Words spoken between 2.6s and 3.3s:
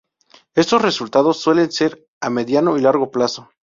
y largo